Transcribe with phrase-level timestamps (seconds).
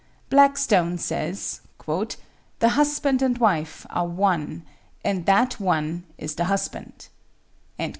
[0.31, 4.63] "Blackstone says: 'The husband and wife are one,
[5.05, 7.07] and that one is the husband.'